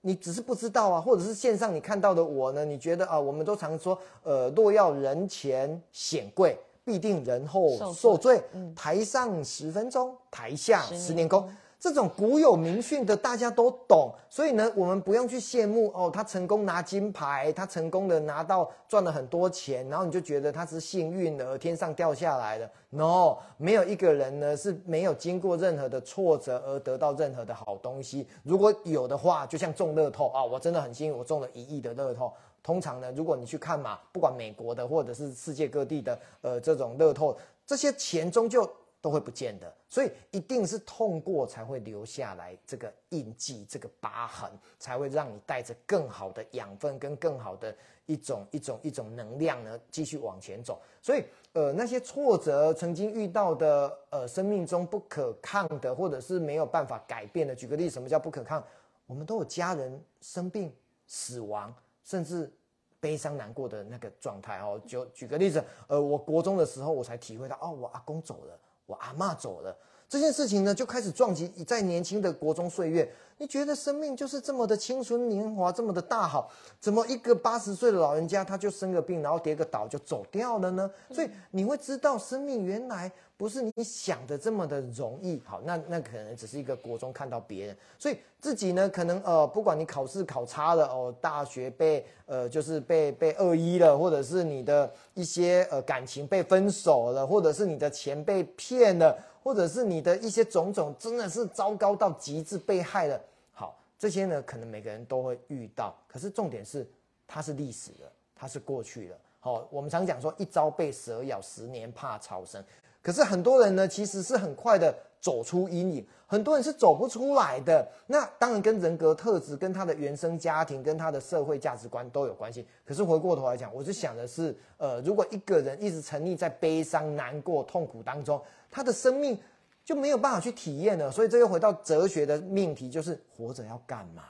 [0.00, 2.64] 你只是不知道啊，或者是线上你看到的我呢？
[2.64, 8.42] 你觉得啊，我们都常说，呃，若要人前显贵，必定人后受受罪。
[8.52, 11.48] 嗯台上十分钟，台下十年十年功。
[11.80, 22.68] 这种古有名训的大家都懂，所以呢，我们不用去羡慕哦，他成功拿金牌，他成功的拿到赚了很多钱，然后你就觉得他是幸运的，天上掉下来的。
[22.90, 28.26] No，没有一个人呢是没有经过任何的挫折而得到任何的好东西。
[28.42, 32.32] 如果有的话，就像中乐透啊，我真的很幸运，我中了一亿的乐透。
[32.60, 38.68] 通常呢，如果你去看嘛，不管美国的或者是世界各地的呃这种乐透，这些钱终究
[39.00, 47.74] 都会不见的，所以一定是痛过才会留下来这个印记、这个疤痕，才会让你带着更好的养分跟更好的
[48.06, 50.82] 一种一种一种能量呢，继续往前走。
[51.00, 58.62] 所以呃，那些挫折曾经遇到的呃生命中不可抗的，或者是没有办法改变的，举个例，什么叫不可抗？
[59.06, 60.74] 我们都有家人生病、
[61.06, 61.72] 死亡，
[62.04, 62.52] 甚至
[63.00, 64.80] 悲伤难过的那个状态哦。
[64.86, 68.58] 就举个例子，呃，我国中的时候，我才体会到，哦，我阿公走了，
[68.88, 69.76] 我阿嬷走了，
[70.08, 73.08] 这件事情呢，就开始撞击在年轻的国中岁月。
[73.40, 80.90] 你觉得生命就是这么的青春年华，这么的大好，怎么一个八十岁的老人家他就生个病，然后跌个倒就走掉了呢？
[81.12, 85.40] 所以你会知道，生命原来不是你想的这么的容易。
[85.44, 99.16] 好，那那可能只是一个国中看到别人，所以自己呢，可能呃，不管你考试考差了哦，大学被呃就是被被恶意了，或者是你的一些呃感情被分手了，或者是你的钱被骗了。
[99.48, 103.18] 或者是你的一些种种真的是糟糕到极致，被害了。
[103.50, 105.96] 好，这些呢，可能每个人都会遇到。
[106.06, 106.86] 可是重点是，
[107.26, 109.18] 它是历史的，它是过去的。
[109.40, 112.62] 好，我们常讲说，一朝被蛇咬，十年怕草绳。
[113.08, 116.06] 可是很多人呢，其实是很快的走出阴影。
[116.26, 122.66] 很多人是走不出来的，那当然跟人格特质、跟他的原生家庭、跟他的社会价值观都有关系。
[122.84, 128.38] 可是回过头来讲，我是想的是，呃，如果一个人一直沉溺在悲伤、难过、痛苦当中，
[128.70, 129.40] 他的生命
[129.82, 131.10] 就没有办法去体验了。
[131.10, 134.24] 所以这又回到哲学的命题，就是活着要干嘛？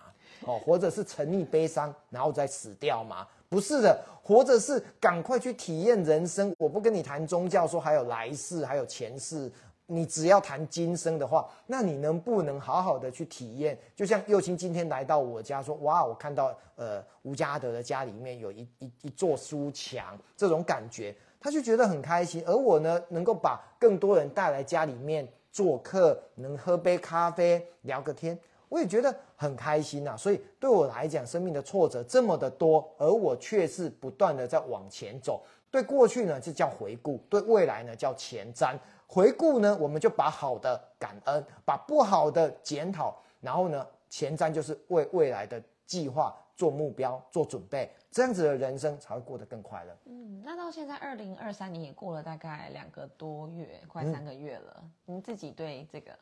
[0.48, 3.26] 哦，活着是沉溺悲伤，然后再死掉吗？
[3.48, 6.54] 不是的，活着是赶快去体验人生。
[6.58, 9.50] 我不跟你谈宗教，说还有来世，还有前世。
[9.90, 13.78] 你只要谈今生的话，那你能不能好好的去体验？
[13.96, 22.44] 就像右青今天来到我家，说哇，我看到呃吴家德的家里面有一一一座书墙，这种感觉，他就觉得很开心。
[22.46, 30.16] 而我呢，能够把更多人带来家里面做客，能喝杯咖啡聊个天，我也觉得很开心呐。
[30.16, 35.42] 所以对我来讲，生命的挫折这么的多，而我却是不断的在往前走。
[35.70, 38.74] 对过去呢，就叫回顾；对未来呢，叫前瞻。
[39.06, 49.96] 回顾呢，我们就把好的感恩，把不好的检讨，然后呢，前瞻就是为未来的计划做目标、做准备，这样子的人生才会过得更快乐。
[50.06, 56.12] 嗯，那到现在二零二三年也过了大概两个多月，快三个月了，您自己对这个？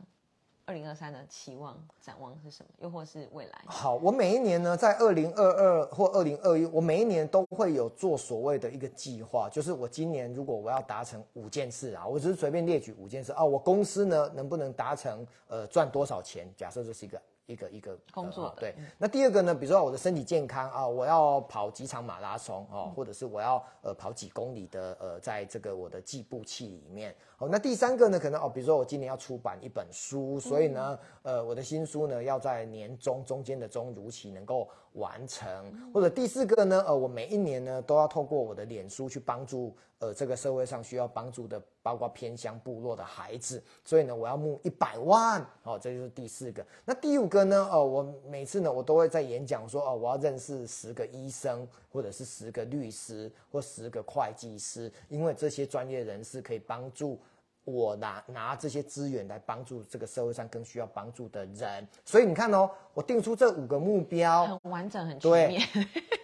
[0.69, 2.73] 二零二三的期望展望是什么？
[2.81, 3.63] 又或是未来？
[3.67, 16.53] 好，我每一年呢，在二零二二或二零二一，我每一年都会有做所谓的一个计划，就是我今年如果我要达成五件事啊，我只是随便列举五件事啊，我公司呢能不能达成呃赚多少钱？
[16.57, 17.23] 假设这是一个。
[17.47, 19.55] 一个一个工作对，那第二个呢？
[19.55, 27.15] 比如说我的身体健康啊，我要跑几场马拉松哦，或者是我要呃跑几公里的呃，在这个我的计步器里面。
[27.39, 28.19] 好，那第三个呢？
[28.19, 35.47] 可能哦，比如说我今年要出版一本书，所以呢，呃，我的新书呢要在年中中间的中如期能够完成。
[35.93, 36.83] 或者第四个呢？
[36.87, 39.77] 呃，我每一年呢都要透过我的脸书去帮助。
[39.99, 46.63] 呃，这个社会上需要帮助的，包括偏乡部落的孩子，所以呢，我要募一百万，哦，这就是第四个。
[46.85, 47.67] 那第五个呢？
[47.73, 57.19] 呃，我每次呢，我都会在演讲说，哦，我要认识十个医生，或者是十个律师，或十个会计师，因为这些专业人士可以帮助
[57.67, 61.87] 我拿拿这些资源来帮助这个社会上更需要帮助的人。
[62.07, 65.61] 所以你看哦，我定出这五个目标，很完整，很全面。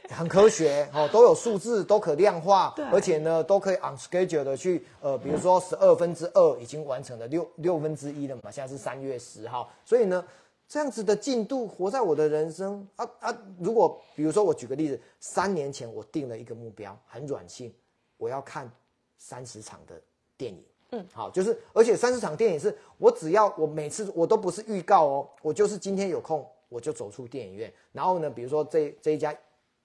[0.09, 10.23] 很科学哦，都有数字，都可量化，而且呢，都可以 on schedule 的去呃，比如说十二分之二已经完成了六六分之一了嘛，现在是三月十号，所以呢，
[10.69, 13.35] 这样子的进度活在我的人生啊啊！
[13.59, 17.75] 如果比如说我举个例子，三年前我定了一个目标，很软性，
[18.19, 18.71] 我要看
[19.17, 19.99] 三十场的
[20.37, 29.37] 电影，嗯，好，就是而且三十场电影是我只要我每次我都不是预告哦，我就是今天有空我就走出电影院，然后呢，比如说这这一家。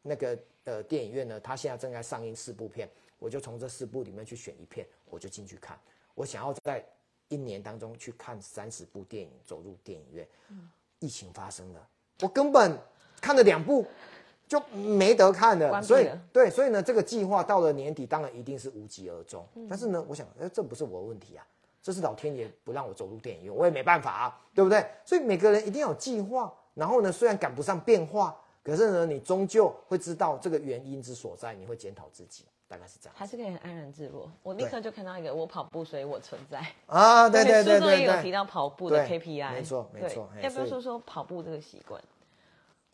[0.04, 2.90] 那个呃电影院呢，它现在正在上映四部片，
[3.20, 5.78] 我就从这四部里面去选一片，我就进去看。
[6.16, 6.82] 我想要在
[7.28, 10.26] 一年当中去看三十部电影，走入电影院。
[10.50, 11.88] 嗯疫情发生了，
[12.22, 12.80] 我根本
[13.20, 13.86] 看了两部
[14.48, 15.82] 就没得看了。
[15.82, 19.46] 所以对，所以呢，这个计划到了年底，当然一定是无疾而终。
[19.70, 21.46] 但是呢，我想，哎，这不是我的问题啊，
[21.82, 24.86] 这是老天爷不让我走入电影院，我也没办法啊，对不对？
[25.06, 26.54] 所以每个人一定要有计划。
[26.74, 28.36] 然后呢，虽然赶不上变化。
[28.64, 33.16] 可是呢，你终究会知道这个原因之所在，你会检讨自己，大概是这样。
[33.18, 34.30] 还是可以很安然自若。
[34.44, 37.30] 我立刻就看到一个，我跑步，所以我存在啊。
[37.30, 37.80] 对对对对对。
[37.80, 40.28] 书中也有提到跑步的 KPI，没错没错。
[40.42, 42.04] 要不要说说跑步这个习惯？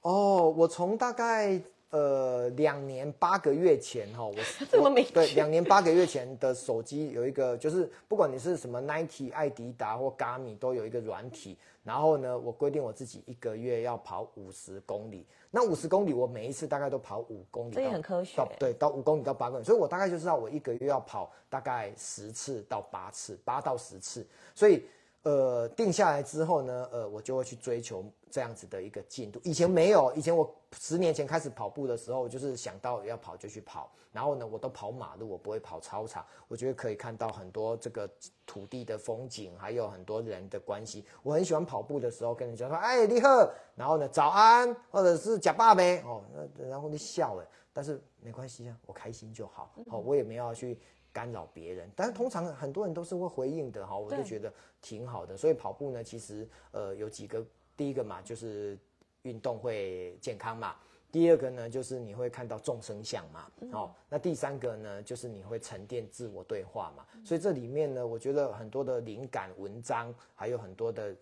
[0.03, 1.59] 哦，我从大概。
[1.95, 4.33] 呃，两年八个月前哈，我
[4.67, 11.55] 这么没对，两年八个月前的手机有一个，就是不管你是什么 Nike、艾迪达或 Garmin，都有一个软体。
[11.83, 15.23] 然后呢，我规定我自己一个月要跑五十公里。
[15.51, 18.43] 那五十公里，我每一次大概都跑五公里，这也很科学。
[18.57, 24.25] 对，到五公里到八公里，所以我大概就知道我一个月要跑大概十次到八次，八到十次。
[24.55, 24.83] 所以。
[25.23, 29.39] 呃，定下来之后呢，呃，我就会去追求这样子的一个进度。
[29.43, 33.89] 以前没有，以前我十年前开始跑步的时候，就是想到要跑就去跑。
[34.11, 36.23] 然后呢，我都跑马路，我不会跑操场。
[36.47, 38.07] 我觉得可以看到很多这个
[38.45, 41.05] 土地的风景，还有很多人的关系。
[41.23, 43.29] 我很喜欢跑步的时候跟人家说：“哎，你好。”
[43.75, 46.03] 然后呢，早安，或者是假爸呗。
[46.05, 46.21] 哦，
[46.57, 49.73] 那然后你笑了，但是没关系啊，我开心就好。
[49.89, 50.77] 好，我也没有去。
[51.13, 55.37] 干扰别人，但是通常很多人都是会回应的哈，我就觉得挺好的。
[55.37, 57.45] 所以跑步呢，其实呃有几个，
[57.77, 58.77] 第一个嘛就是
[59.21, 60.75] 运动会健康嘛，
[61.11, 67.05] 第二个呢就是你会看到众生相嘛，哦，那第三个呢就是你会沉淀自我对话嘛。
[67.23, 71.15] 所以这里面呢，我觉得很多的灵感文章，还有很多的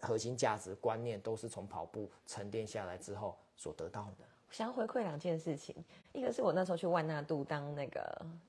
[0.00, 4.24] 核心价值观念，都是从跑步沉淀下来之后所得到的。
[4.50, 5.74] 想要回馈两件事情，
[6.12, 8.00] 一个是我那时候去万纳度当那个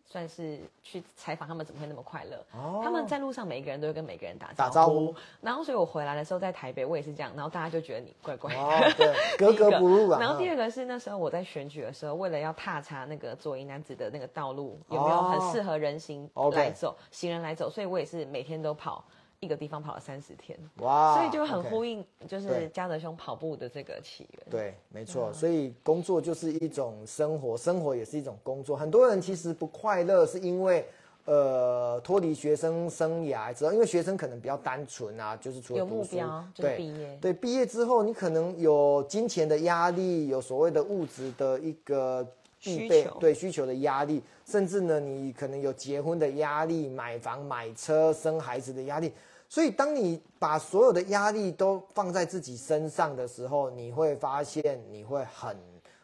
[0.05, 8.59] 算是去采访他们怎么会那么快乐，哦他们在路上每一个人都会跟每个人打打招呼，然后所以我回来的时候在台北我也是这样，然后大家就觉得你怪怪的。
[8.59, 10.19] 哦，对，格格不入啊。
[10.19, 19.03] 然后第嗯二个是那时候我在选举的时候，为了要踏查那个左营男子的那个道路有没有很适合人行来走、行人来走，所以我也是每天都跑
[19.41, 24.43] 一个地方跑了三十天，哇，所以就很呼应就是对嘉德兄跑步的这个起源。
[24.49, 28.75] 对，没错，所以工作就是一种生活，生活也是一种工作。
[28.75, 30.85] 很多人其实不快乐，是因为
[31.23, 42.27] 呃脱离学生生涯之后，因为学生可能比较单纯啊，就是除了有目读书标就是对毕业对，毕业之后你可能有金钱的压力，有所谓的物质的一个
[42.59, 49.13] 需求对需求的压力，甚至呢，你可能有结婚的压力、买房、买车、生孩子的压力。
[49.51, 55.57] 所以，当你把所有的压力都放在自己身上的时候，你会发现你会很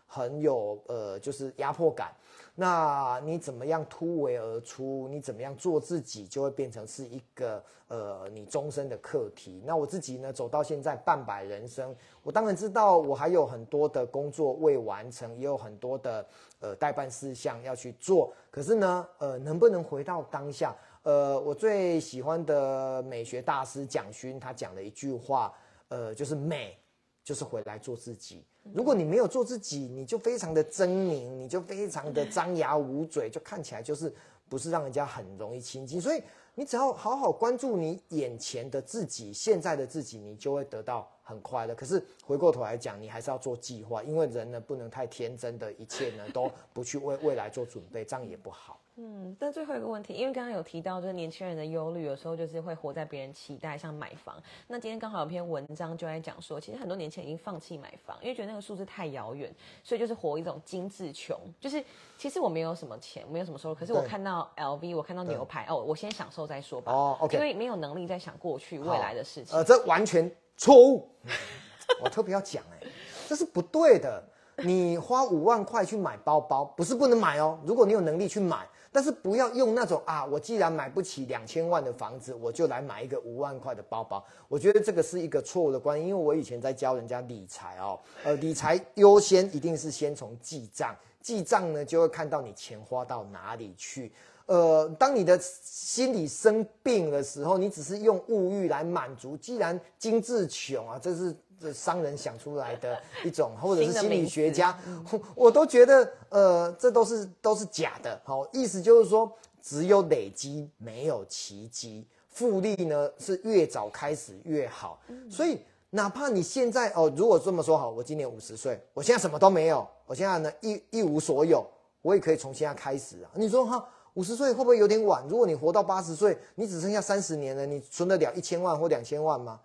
[0.08, 2.12] 很有呃，就是压迫感。
[2.56, 5.08] 那你怎么样突围而出？
[5.10, 9.62] 你怎么样做自己，就会变成是一个呃你终身的课题。
[9.64, 16.26] 那我自己呢，走到现在半百人生，我当然知道我还有很多的工作未完成，也有很多的
[16.62, 18.34] 呃代办事项要去做。
[18.50, 20.76] 可是呢，呃，能不能回到当下？
[21.06, 25.54] 呃，我最喜欢的美学大师蒋勋，他讲了一句话，
[25.90, 26.76] 呃，就是美
[27.24, 28.44] 就是回来做自己。
[28.74, 34.12] 如果你没有做自己，你就非常的狰狞，你就非常的张牙舞嘴，就看起来就是
[34.50, 36.02] 不是让人家很容易亲近。
[36.02, 36.24] 所以
[36.56, 41.76] 你只要好好关注你眼前的自己，现在的自己，你就会得到很快乐。
[41.76, 48.80] 可是回过头来讲，你还是要做计划，因为人呢不能太天真的，一切呢都不去为未来做准备，这样也不好。
[48.98, 54.42] 嗯，但最后一个问题，因为刚刚有提到，就是年轻人的忧虑，有时候就是会活在别人期待，像买房。
[54.68, 61.38] 那今天刚好有篇文章就在讲说，其实很多年轻人已经放弃买房，因为觉得那个数字太遥远，所以就是活一种精致穷。
[61.60, 61.84] 就是
[62.18, 66.94] 其实我没有什么钱，没有什么收入，可是我看到 LV，我看到牛排，哦，我先享受再说吧。
[66.94, 69.58] 哦，OK 因为没有能力在想过去未来的事情。
[69.58, 71.10] 呃，这完全错误。
[72.02, 72.88] 我特别要讲，哎，
[73.28, 74.24] 这是不对的。
[74.60, 77.60] 你花五万块去买包包，不是不能买哦。
[77.66, 78.66] 如果你有能力去买，
[78.96, 84.26] 但是不要用那种啊，我既然买不起两千万的房子，我就来买一个五万块的包包。
[84.48, 94.14] 我觉得这个是一个错误的观念，因为我以前在教人家理财哦，呃，理财优先一定是先从记账，记账呢就会看到你钱花到哪里去。
[94.46, 104.78] 呃，当你的心理生病的时候，你只是用物欲来满足，既然精致穷啊，这是这商人想出来的 一种，或者是心理学家，
[105.36, 108.20] 我都觉得呃，这都是都是假的。
[108.24, 109.32] 好、意思就是说，
[109.62, 112.08] 只有累积，没有奇迹。
[112.28, 115.00] 复利呢是越早开始越好，
[115.30, 115.58] 所以
[115.92, 121.66] 哪怕你现在哦，如果这么说好，我今年五十岁，我现在什么都没有，我现在呢一一无所有，
[122.02, 123.32] 我也可以从现在开始啊。
[123.36, 125.26] 你说哈，五十岁会不会有点晚？
[125.30, 129.62] 如果你活到八十岁，你只剩下三十年了，你存得了一千万或两千万吗？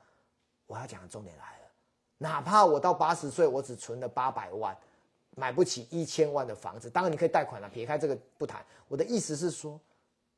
[0.69, 1.60] 我要讲的重点来了，
[2.23, 4.77] 哪怕我到八十岁，我只存了八百万，
[5.37, 8.63] 买不起一千万的房子，当然你可以贷款了，撇开这个不谈。
[8.89, 9.81] 我的意思是说，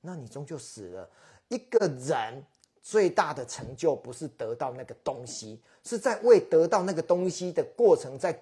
[0.00, 1.10] 那你终究死了。
[1.48, 2.40] 一个人
[2.80, 8.40] 最大的成就不是得到那个东西，是在为得到那个东西的过程，在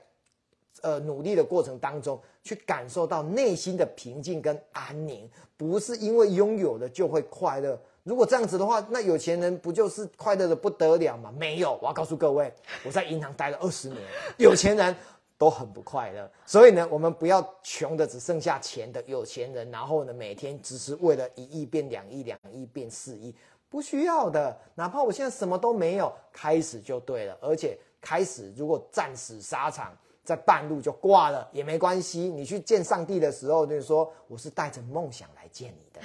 [0.82, 5.26] 呃努力的过程当中，去感受到内心的平静跟安宁，
[5.56, 7.80] 不是因为拥有了就会快乐。
[8.02, 11.32] 如果这样子的话，那有钱人不就是快乐的不得了吗？
[11.36, 12.52] 没有，我要告诉各位，
[12.84, 14.00] 我在银行待了二十年，
[14.38, 14.96] 有钱人
[15.36, 16.30] 都很不快乐。
[16.46, 23.34] 所以呢，我们不要穷的只剩下钱的有钱人，然后呢，每天只是为了一亿变两亿，两亿变四亿，
[23.68, 24.58] 不需要的。
[24.74, 27.36] 哪怕我现在什么都没有，开始就对了。
[27.42, 29.94] 而且开始如果战死沙场，
[30.24, 32.20] 在半路就挂了也没关系。
[32.20, 36.00] 你去见上帝的时候，就是说我是带着梦想来见你的。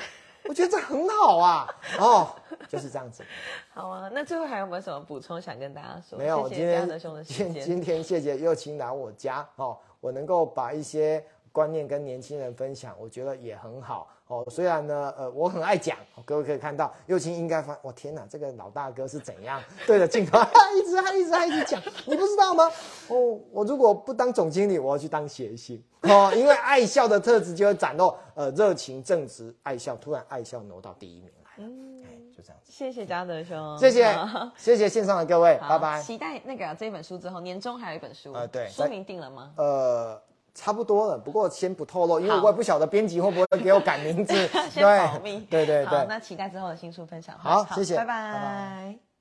[0.48, 1.68] 我觉得这很好啊，
[2.00, 2.30] 哦，
[2.70, 3.24] 就是这样子。
[3.74, 6.18] 好啊，那最后还有没有什么补充想跟大家说？
[6.18, 7.66] 没有，谢今天今间。
[7.66, 11.26] 今天谢谢又青来我家哦，我能够把一些
[11.56, 14.45] 观念跟年轻人分享，我觉得也很好哦。
[14.49, 20.38] 虽然呢，呃，我很爱讲，哦各位可以看到右青应该发，我天哪，这个老大哥是怎样 对着镜头
[20.78, 22.70] 一直还一直还一直讲，你不知道吗？
[23.08, 31.72] 哦，我如果不当总经理，我要去当谐星哦，因为爱笑的特质就会展露，呃，热情正直爱笑，突然爱笑挪到第一名来了，
[32.03, 32.70] 哎，就这样子。
[32.70, 36.01] 谢谢嘉德兄，谢谢好， 谢谢线上的各位，拜拜。
[36.01, 39.53] 期待那个这本书之后，年终还有一本书，呃对书名定了吗？
[39.56, 40.22] 呃，
[40.56, 44.34] 差不多了，不过先不透露，因为我也不晓得编辑会不会给我改名字。
[44.72, 45.41] 先保密。
[45.49, 47.64] 对对对好，对，那期待之后的新书分享好。
[47.64, 49.14] 好谢谢拜拜拜拜